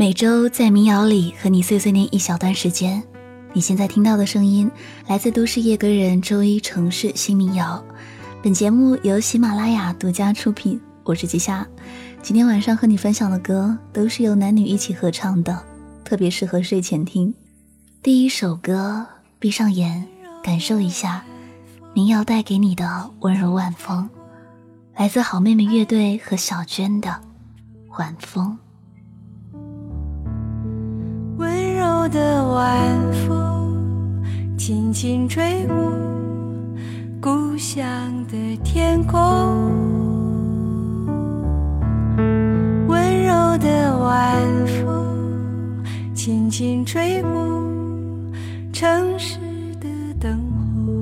[0.00, 3.02] 每周在民谣里和你碎碎念一小段时间。
[3.52, 4.70] 你现在听到的声音
[5.06, 7.84] 来自都市夜歌人周一城市新民谣。
[8.42, 11.68] 本节目由喜马拉雅独家出品，我是吉夏。
[12.22, 15.62] 今天晚上和你分享的歌都是由男女一起合唱的，
[16.02, 17.34] 特别适合睡前听。
[18.02, 19.06] 第一首歌，
[19.38, 20.06] 闭上眼，
[20.42, 21.22] 感受一下
[21.92, 24.08] 民谣带给你的温柔晚风，
[24.96, 27.10] 来自好妹妹乐队和小娟的
[27.98, 28.58] 《晚风》。
[31.90, 34.22] 柔的晚风
[34.56, 35.74] 轻轻吹过
[37.20, 37.84] 故乡
[38.28, 39.18] 的天空，
[42.86, 45.82] 温柔的晚风
[46.14, 47.30] 轻轻吹过
[48.72, 49.40] 城市
[49.80, 49.88] 的
[50.20, 50.38] 灯
[50.86, 50.92] 火。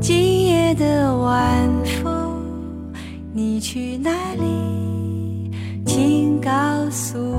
[0.00, 2.40] 今夜的晚风，
[3.32, 5.50] 你去哪里？
[5.84, 6.50] 请告
[6.88, 7.29] 诉我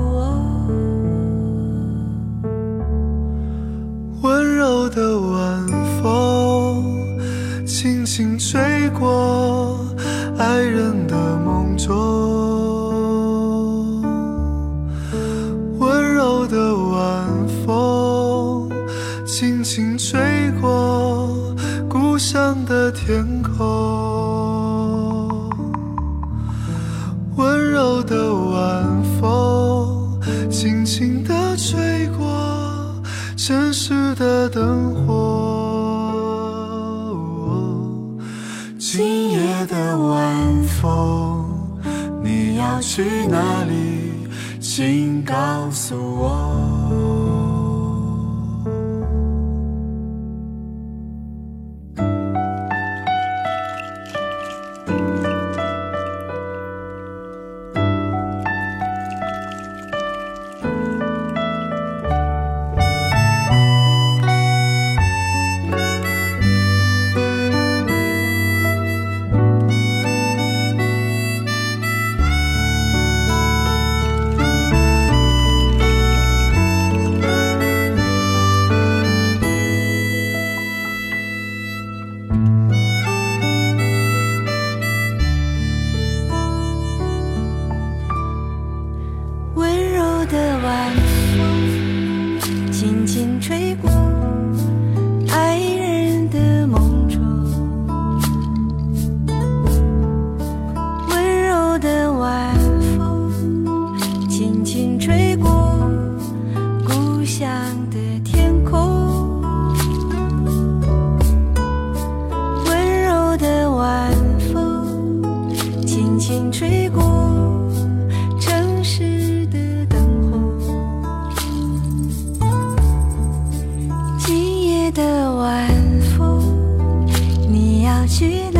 [124.93, 125.67] 的晚
[126.01, 127.07] 风
[127.47, 128.50] 你要去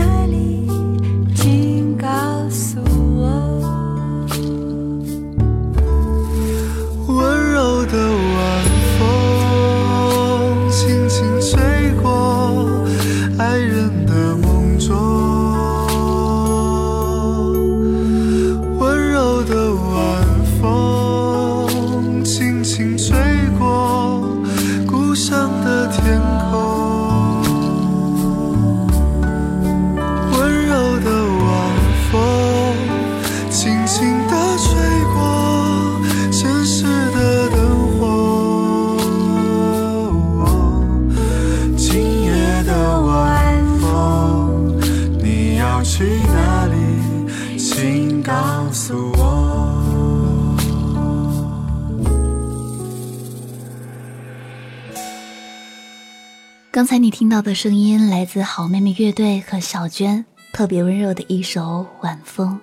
[56.72, 62.60] 刚才你听到的声音来自好妹妹乐队和小娟，特别温柔的一首《晚风》。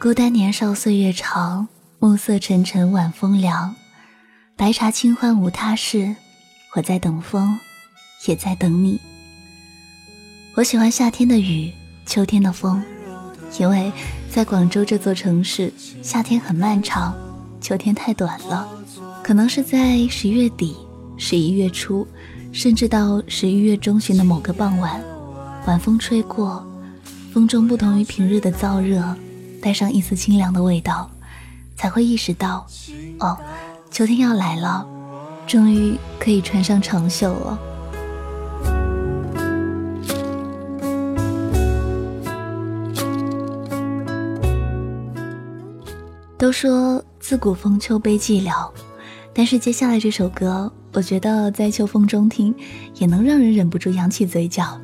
[0.00, 1.68] 孤单年少岁月长，
[1.98, 3.74] 暮色沉沉晚风凉。
[4.56, 6.16] 白茶清欢无他事，
[6.74, 7.58] 我在等风，
[8.26, 9.00] 也在等你。
[10.54, 11.72] 我喜欢夏天的雨，
[12.04, 12.82] 秋天的风，
[13.60, 13.92] 因为
[14.32, 15.70] 在广州这座城市，
[16.02, 17.14] 夏天很漫长，
[17.60, 18.66] 秋天太短了。
[19.22, 20.74] 可能是在十月底、
[21.18, 22.08] 十一月初。
[22.50, 25.02] 甚至到十一月中旬的某个傍晚，
[25.66, 26.66] 晚风吹过，
[27.32, 29.02] 风中不同于平日的燥热，
[29.60, 31.10] 带上一丝清凉的味道，
[31.76, 32.66] 才会意识到，
[33.20, 33.38] 哦，
[33.90, 34.86] 秋天要来了，
[35.46, 37.58] 终于可以穿上长袖了。
[46.42, 48.68] 都说自古风秋悲寂寥，
[49.32, 52.52] 但是接下来这首歌，我觉得在秋风中听，
[52.96, 54.76] 也能让人忍不住扬起嘴角。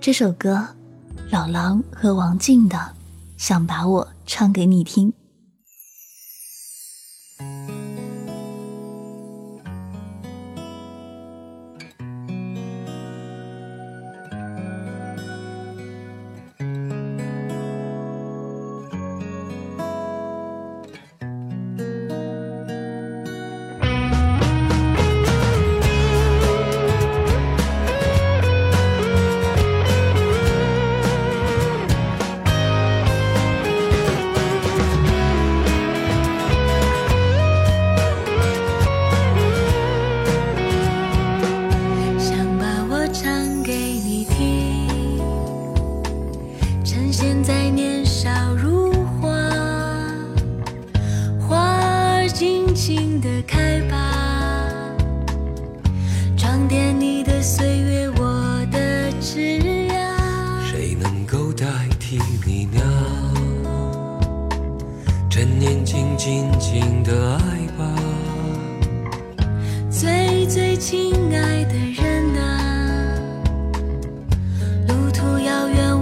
[0.00, 0.66] 这首歌，
[1.28, 2.78] 老狼和王静的
[3.36, 5.12] 《想把我唱给你听》。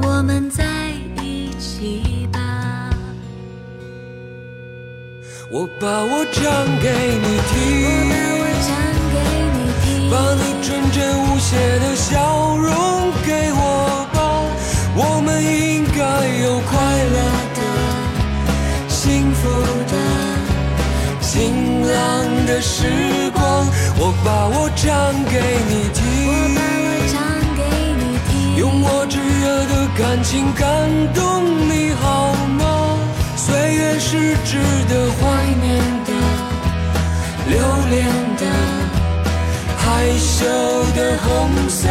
[0.03, 0.65] 我们在
[1.23, 2.39] 一起吧。
[5.51, 6.43] 我把我唱
[6.81, 6.89] 给
[7.25, 7.55] 你听，
[10.11, 12.71] 把你纯真无邪的笑容
[13.27, 13.61] 给我
[14.13, 14.17] 吧，
[14.95, 16.01] 我们应该
[16.45, 16.77] 有快
[17.15, 17.19] 乐
[17.59, 17.61] 的、
[18.89, 19.49] 幸福
[19.91, 19.95] 的、
[21.21, 22.77] 晴朗的时
[24.29, 24.85] 把我唱
[25.25, 25.41] 给
[25.71, 26.05] 你听，
[28.59, 30.69] 用我炙热的感情感
[31.15, 31.19] 动
[31.67, 32.63] 你好吗？
[33.37, 34.59] 岁月是值
[34.91, 35.23] 得怀
[35.65, 36.13] 念的、
[37.49, 37.57] 留
[37.89, 37.97] 恋
[38.37, 38.45] 的、
[39.79, 39.87] 害
[40.19, 40.45] 羞
[40.95, 41.27] 的红
[41.71, 41.89] 色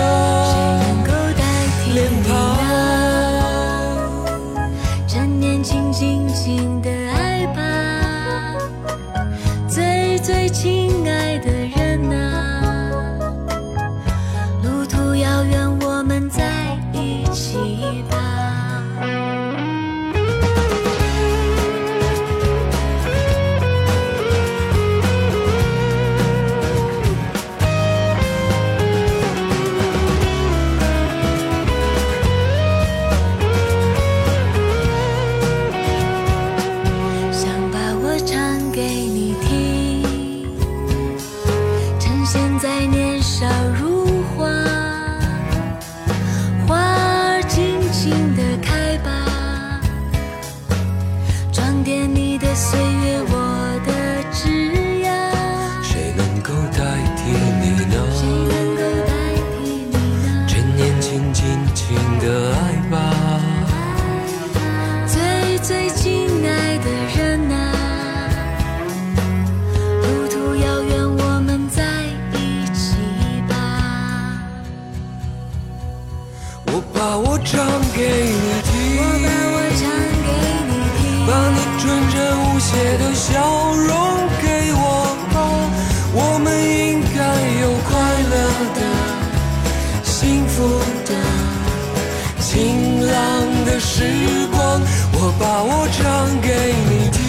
[95.40, 96.02] 把我唱
[96.42, 96.50] 给
[96.90, 97.22] 你听，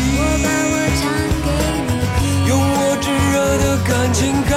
[2.46, 4.18] 用我炙热的感情
[4.48, 4.50] 感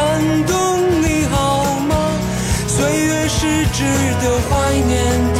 [0.46, 0.54] 动
[1.02, 1.36] 你好
[1.82, 1.92] 吗？
[2.66, 3.84] 岁月是值
[4.22, 4.50] 得怀
[4.88, 4.90] 念
[5.34, 5.40] 的、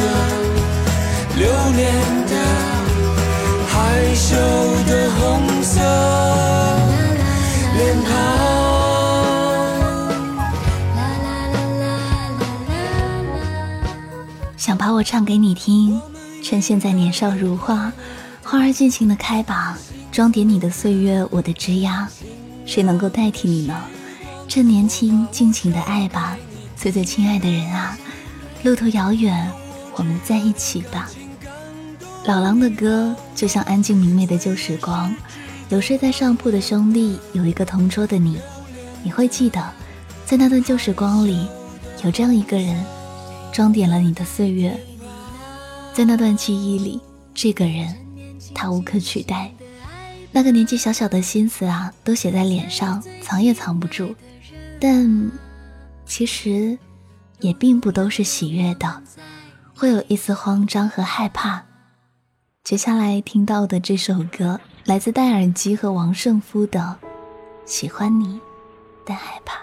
[1.36, 1.40] 留
[1.74, 1.80] 恋
[2.28, 2.32] 的、
[3.68, 3.72] 害
[4.14, 4.36] 羞
[4.86, 5.20] 的红
[5.62, 5.80] 色
[7.78, 8.10] 脸庞。
[14.58, 16.00] 想把我唱给你听。
[16.52, 17.90] 趁现在年少如花，
[18.42, 19.78] 花儿尽情的开吧，
[20.10, 22.06] 装点你的岁月，我的枝桠，
[22.66, 23.74] 谁能够代替你呢？
[24.48, 26.36] 趁年轻，尽情的爱吧，
[26.76, 27.96] 最最亲爱的人啊，
[28.64, 29.50] 路途遥远，
[29.96, 31.08] 我们在一起吧。
[32.26, 35.10] 老狼的歌就像安静明媚的旧时光，
[35.70, 38.36] 有睡在上铺的兄弟，有一个同桌的你，
[39.02, 39.72] 你会记得，
[40.26, 41.46] 在那段旧时光里，
[42.04, 42.84] 有这样一个人，
[43.50, 44.78] 装点了你的岁月。
[45.94, 47.00] 在那段记忆里，
[47.34, 47.94] 这个人，
[48.54, 49.52] 他无可取代。
[50.30, 54.14] 那个年纪小小的心思啊，都写在脸上，藏也藏不住。
[54.80, 55.30] 但，
[56.06, 56.78] 其实，
[57.40, 59.02] 也并不都是喜悦的，
[59.74, 61.62] 会有一丝慌张和害怕。
[62.64, 66.98] 接下来听到的这首歌，来自戴耳机和王胜夫的
[67.66, 68.40] 《喜欢你，
[69.04, 69.56] 但害怕》。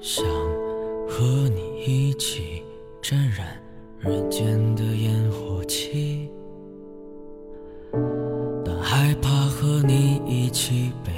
[0.00, 0.24] 想
[1.08, 2.62] 和你一起
[3.02, 3.60] 沾染
[3.98, 6.30] 人间的烟火气，
[8.64, 11.10] 但害怕和你一起被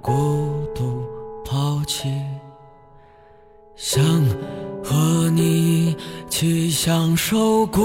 [0.00, 1.04] 孤独
[1.44, 2.08] 抛弃。
[3.76, 4.02] 想
[4.82, 5.96] 和你一
[6.30, 7.80] 起享受孤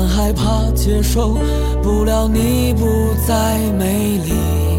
[0.00, 1.36] 但害怕接受
[1.82, 4.69] 不了你不再美丽。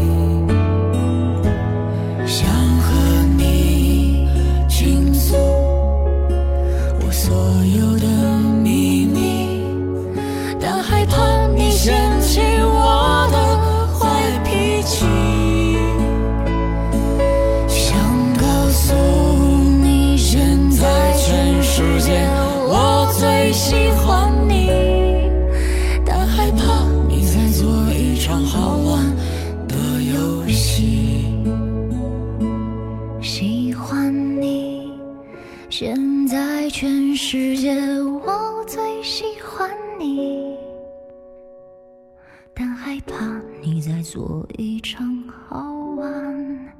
[43.06, 46.74] 怕你在做一场好玩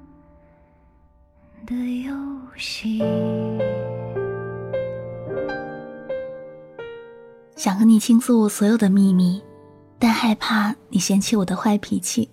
[1.67, 2.13] 的游
[2.57, 3.01] 戏。
[7.57, 9.41] 想和你倾诉我所有的秘密，
[9.99, 12.31] 但害怕你嫌弃我的坏脾气。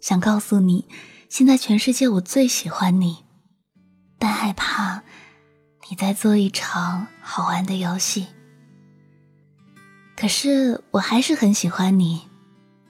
[0.00, 0.86] 想告诉你，
[1.28, 3.24] 现在全世界我最喜欢你，
[4.18, 5.02] 但害怕
[5.90, 8.28] 你在做一场好玩的游戏。
[10.16, 12.22] 可是我还是很喜欢你，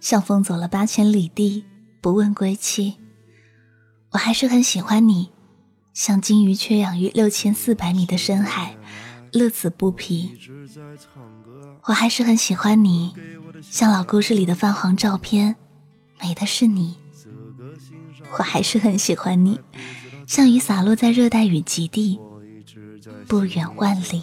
[0.01, 1.65] 像风走了八千里地，
[2.01, 2.97] 不问归期。
[4.13, 5.31] 我还是很喜欢你，
[5.93, 8.77] 像金鱼缺氧于六千四百米的深海，
[9.33, 10.37] 乐此不疲。
[11.85, 13.15] 我还是很喜欢你，
[13.63, 15.55] 像老故事里的泛黄照片，
[16.21, 16.97] 美的是你。
[18.39, 19.61] 我还是很喜欢你，
[20.27, 22.19] 像雨洒落在热带雨极地，
[23.29, 24.23] 不远万里。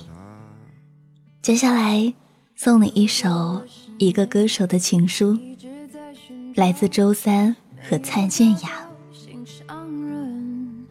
[1.41, 2.13] 接下来
[2.55, 3.61] 送你一首
[3.99, 5.37] 一个歌手的情书，
[6.55, 8.87] 来自周三和蔡健雅。
[9.11, 9.75] 心上
[10.05, 10.85] 人，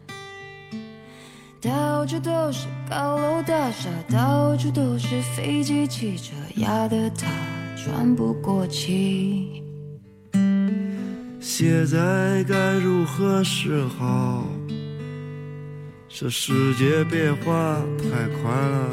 [1.61, 7.27] 到处都是高楼大厦，到处都是飞机、汽车，压得他
[7.77, 9.63] 喘不过气。
[11.39, 14.43] 现在该如何是好？
[16.09, 18.89] 这世界变化太快了，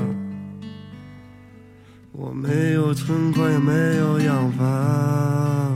[2.17, 5.75] 我没有存款，也没有洋房，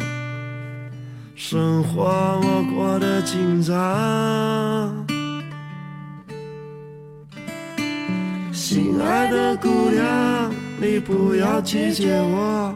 [1.35, 3.75] 生活我过得紧张。
[8.53, 12.73] 心爱的姑娘，你不要拒绝我，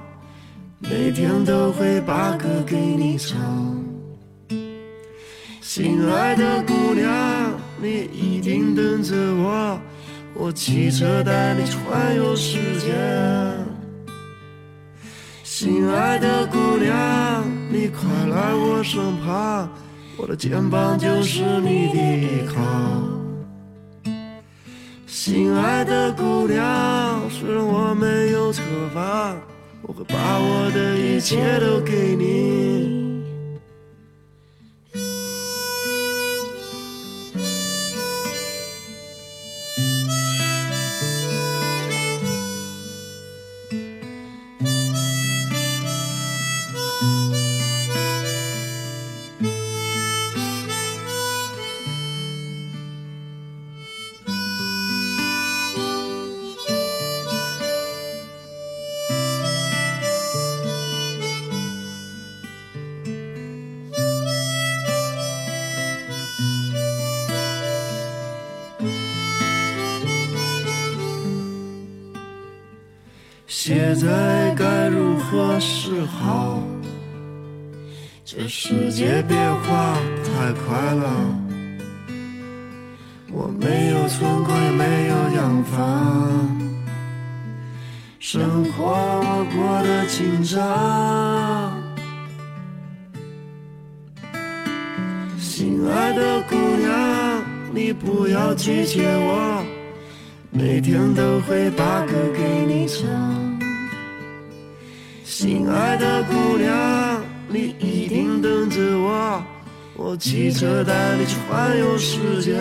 [0.80, 3.38] 每天都会把歌给你唱。
[5.60, 9.80] 亲爱的姑娘，你一定等着我，
[10.34, 12.92] 我骑车带你环游世界。
[15.44, 19.68] 心爱的姑娘，你快来我身旁，
[20.16, 22.60] 我的肩膀就是你的依靠。
[25.06, 28.62] 心爱的姑娘，虽然我没有车
[28.92, 29.36] 房，
[29.82, 33.11] 我会把我的一切都给你。
[73.64, 76.58] 现在该如何是好？
[78.24, 81.08] 这世界变化太快了，
[83.30, 86.60] 我没有存款，也没有洋房，
[88.18, 91.72] 生活我过得紧张。
[95.38, 99.64] 亲爱的姑娘，你不要拒绝我，
[100.50, 103.41] 每天都会把歌给你唱。
[105.42, 109.42] 亲爱的姑娘，你一定等着我，
[109.96, 112.52] 我骑车带你去环游世界。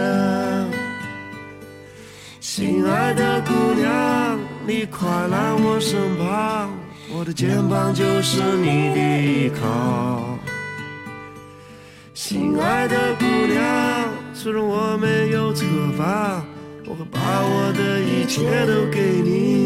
[2.39, 6.71] 亲爱的姑娘，你快来我身旁，
[7.13, 10.39] 我的肩膀就是你的依靠。
[12.15, 16.43] 亲爱的姑娘，虽然我没有车房，
[16.87, 19.60] 我会把我的一切都给你。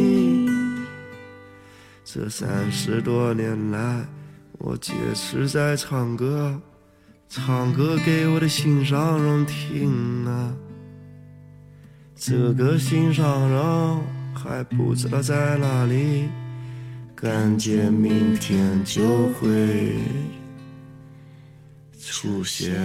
[2.17, 4.05] 这三十多年来，
[4.53, 6.57] 我坚持在唱歌，
[7.27, 10.55] 唱歌给我的心上人听啊。
[12.15, 14.01] 这个心上人
[14.33, 16.29] 还不知道在哪里，
[17.13, 19.97] 感觉明天就会
[21.99, 22.79] 出现。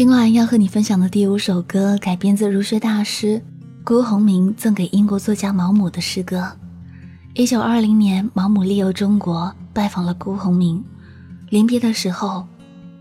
[0.00, 3.38] 今晚要和你分享的第五首歌，改编自儒学大师
[3.84, 6.50] 辜鸿铭赠给英国作家毛姆的诗歌。
[7.34, 10.82] 一九二零年，毛姆利诱中国，拜访了辜鸿铭。
[11.50, 12.46] 临别的时候，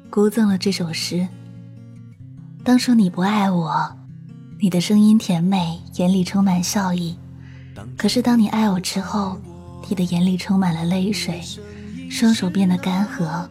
[0.09, 1.25] 孤赠了这首诗。
[2.65, 3.95] 当初你不爱我，
[4.59, 7.15] 你的声音甜美，眼里充满笑意。
[7.95, 9.39] 可是当你爱我之后，
[9.87, 11.41] 你的眼里充满了泪水，
[12.09, 13.47] 双手变得干涸。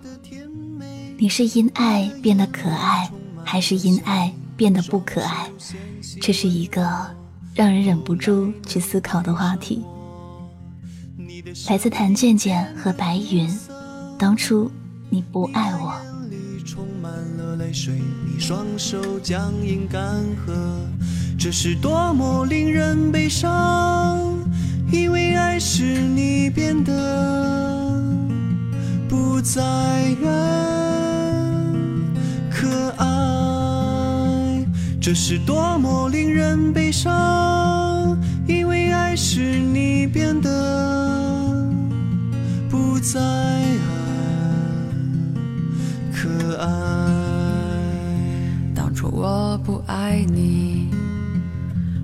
[1.16, 3.10] 你是因爱变得可爱。
[3.50, 5.50] 还是因爱变得不可爱，
[6.20, 6.86] 这是一个
[7.54, 9.82] 让人忍不住去思考的话题。
[11.66, 13.48] 来自谭健健和白云，
[14.18, 14.70] 当初
[15.08, 15.98] 你不爱我。
[16.66, 17.94] 充满了泪水，
[18.26, 20.02] 你双手僵硬干
[20.46, 20.52] 涸，
[21.38, 24.38] 这是多么令人悲伤。
[24.92, 28.04] 因为爱使你变得
[29.08, 30.26] 不再可
[35.08, 38.14] 这是多么令人悲伤，
[38.46, 41.66] 因为爱使你变得
[42.68, 43.18] 不再
[46.12, 46.68] 可爱。
[48.74, 50.90] 当初我不爱你，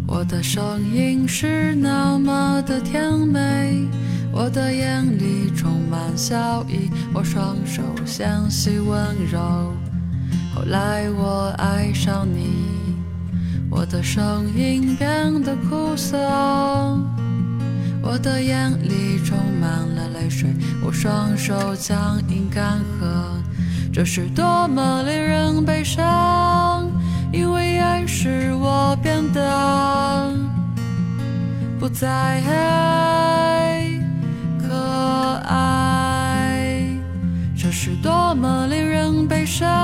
[0.06, 3.86] 我的声音是那么的甜美，
[4.32, 9.74] 我的眼里充满笑意，我双手纤细温柔。
[10.54, 12.73] 后来我爱上你。
[13.76, 16.16] 我的声音变得苦涩，
[18.00, 20.48] 我的眼里充满了泪水，
[20.80, 23.04] 我双手僵硬干涸，
[23.92, 26.88] 这是多么令人悲伤，
[27.32, 30.32] 因为爱使我变得
[31.80, 32.40] 不再
[34.66, 34.72] 可
[35.48, 36.87] 爱，
[37.56, 39.84] 这是多么令人悲伤。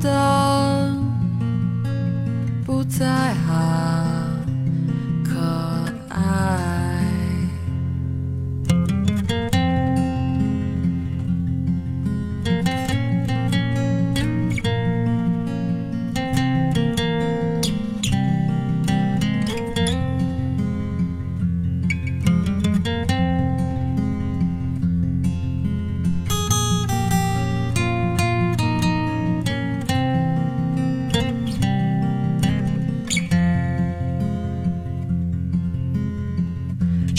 [0.00, 1.12] 灯
[2.64, 4.07] 不再可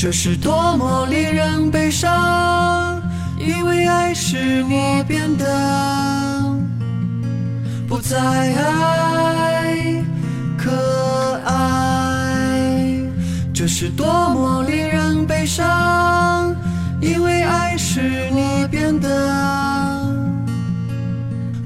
[0.02, 3.02] 这是多么令人悲伤，
[3.38, 6.56] 因为爱使你变得
[7.86, 10.02] 不再爱
[10.58, 10.72] 可
[11.46, 12.72] 爱。
[13.54, 16.56] 这是多么令人悲伤，
[17.02, 20.16] 因为爱使你变得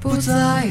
[0.02, 0.65] 不再爱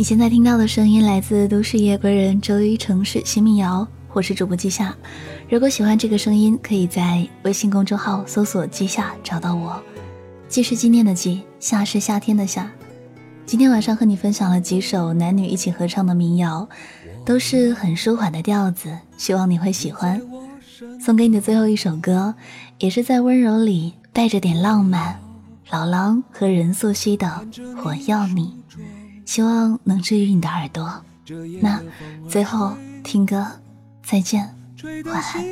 [0.00, 4.96] 你现在听到的声音来自都市夜归人周一城市新民谣，我是主播季夏。
[5.46, 9.78] 如果喜欢这个声音，可以在微信公众号搜索“季夏”找到我。
[10.48, 12.70] 季是纪念的季，夏是夏天的夏。
[13.44, 16.66] 今天晚上和你分享了几首男女一起合唱的民谣，
[17.26, 20.18] 都是很舒缓的调子，希望你会喜欢。
[20.98, 22.34] 送给你的最后一首歌，
[22.78, 25.20] 也是在温柔里带着点浪漫，
[25.68, 27.26] 老狼和任素汐的
[27.84, 28.54] 《我要你》。
[29.30, 30.92] 希望能治愈你的耳朵。
[31.60, 31.80] 那
[32.28, 32.72] 最后
[33.04, 33.46] 听歌，
[34.02, 34.52] 再见，
[35.04, 35.44] 晚安。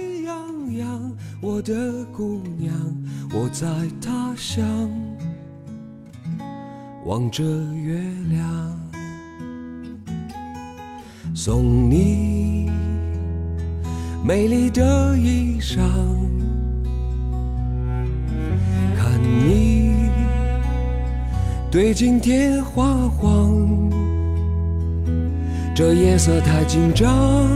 [1.41, 2.75] 我的姑娘，
[3.33, 3.69] 我在
[4.01, 4.67] 他乡
[7.05, 8.81] 望着月亮，
[11.33, 12.69] 送你
[14.25, 15.79] 美丽的衣裳，
[18.97, 19.79] 看你。
[21.71, 23.58] 对镜贴花黄，
[25.79, 27.47] 这夜色太紧张，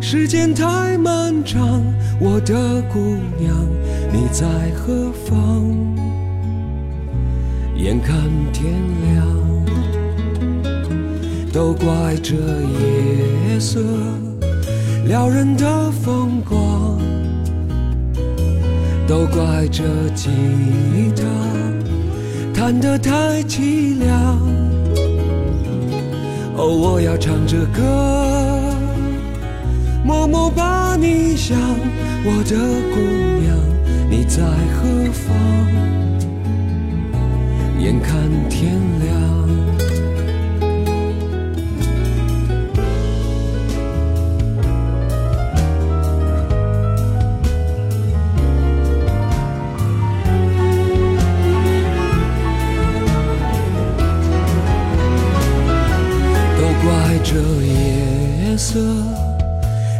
[0.00, 1.80] 时间太漫长。
[2.18, 2.98] 我的姑
[3.38, 3.54] 娘，
[4.12, 4.44] 你在
[4.74, 5.72] 何方？
[7.76, 8.16] 眼看
[8.52, 8.72] 天
[9.04, 9.24] 亮，
[11.52, 13.80] 都怪这夜色
[15.06, 16.98] 撩人的风光，
[19.06, 20.28] 都怪这吉
[21.14, 21.22] 他。
[22.52, 24.40] 弹得太凄凉，
[26.60, 27.80] 哦，我要唱着歌，
[30.04, 31.56] 默默把你想，
[32.24, 32.56] 我的
[32.92, 32.98] 姑
[33.40, 33.56] 娘，
[34.10, 34.42] 你在
[34.74, 35.28] 何方？
[37.80, 39.67] 眼看天亮。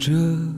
[0.00, 0.49] 着。